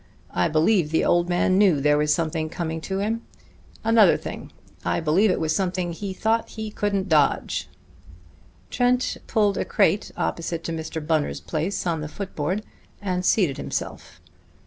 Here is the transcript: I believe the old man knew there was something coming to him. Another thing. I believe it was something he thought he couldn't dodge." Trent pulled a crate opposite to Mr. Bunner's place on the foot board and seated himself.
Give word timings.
I 0.33 0.47
believe 0.47 0.89
the 0.89 1.05
old 1.05 1.29
man 1.29 1.59
knew 1.59 1.79
there 1.79 1.99
was 1.99 2.11
something 2.11 2.49
coming 2.49 2.81
to 2.81 2.97
him. 2.97 3.21
Another 3.83 4.17
thing. 4.17 4.51
I 4.83 4.99
believe 4.99 5.29
it 5.29 5.39
was 5.39 5.55
something 5.55 5.93
he 5.93 6.11
thought 6.11 6.49
he 6.49 6.71
couldn't 6.71 7.07
dodge." 7.07 7.69
Trent 8.71 9.17
pulled 9.27 9.59
a 9.59 9.63
crate 9.63 10.09
opposite 10.17 10.63
to 10.63 10.71
Mr. 10.73 11.05
Bunner's 11.05 11.39
place 11.39 11.85
on 11.85 12.01
the 12.01 12.07
foot 12.07 12.35
board 12.35 12.63
and 12.99 13.23
seated 13.23 13.57
himself. 13.57 14.19